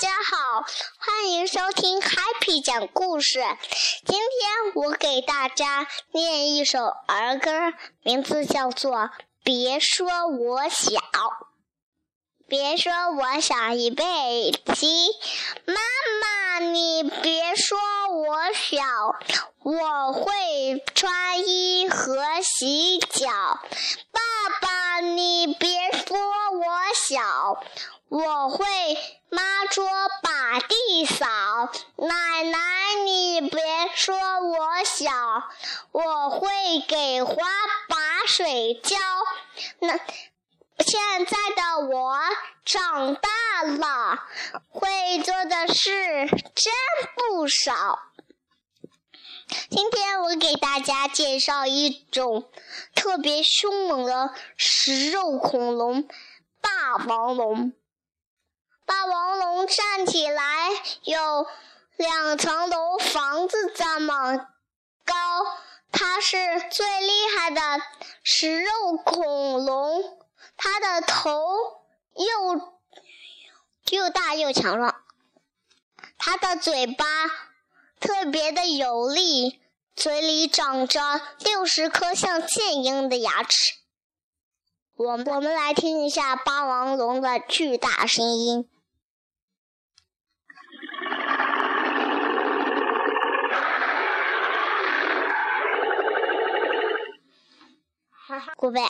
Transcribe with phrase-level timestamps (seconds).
[0.00, 0.64] 家好，
[0.98, 3.44] 欢迎收听 Happy 讲故事。
[4.06, 8.92] 今天我给大家念一首儿歌，名字叫做
[9.44, 10.86] 《别说我小》。
[12.48, 15.10] 别说我小一辈七，
[15.66, 15.74] 妈
[16.22, 17.78] 妈你别说
[18.08, 18.82] 我小，
[19.62, 23.28] 我会穿衣和洗脚。
[27.10, 27.60] 小，
[28.08, 28.64] 我会
[29.30, 29.84] 抹桌
[30.22, 31.26] 把地扫。
[31.96, 32.58] 奶奶
[33.04, 33.60] 你别
[33.96, 35.10] 说我小，
[35.90, 36.48] 我会
[36.86, 37.34] 给花
[37.88, 38.96] 把水浇。
[39.80, 39.98] 那。
[40.82, 42.16] 现在的我
[42.64, 43.28] 长大
[43.64, 44.22] 了，
[44.70, 46.72] 会做的事真
[47.16, 47.98] 不少。
[49.68, 52.48] 今天我给大家介绍一种
[52.94, 56.08] 特别凶猛的食肉恐龙——
[56.60, 57.72] 霸王龙。
[58.86, 60.68] 霸王龙站起来
[61.02, 61.46] 有
[61.96, 64.48] 两层楼房子这么
[65.04, 65.14] 高，
[65.92, 66.36] 它是
[66.70, 67.60] 最厉害的
[68.22, 70.18] 食肉恐龙。
[70.56, 71.30] 它的头
[72.14, 72.70] 又
[73.90, 75.02] 又大又强壮，
[76.18, 77.04] 它的嘴巴
[77.98, 79.60] 特别的有力，
[79.94, 83.79] 嘴里长着六十颗像剑一样的牙齿。
[85.02, 88.68] 我们我们来听一下霸王龙的巨大声音。
[98.56, 98.82] 古贝。